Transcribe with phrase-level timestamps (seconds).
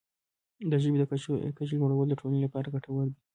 [0.69, 1.03] د ژبې د
[1.57, 3.17] کچې لوړول د ټولنې لپاره ګټور دی.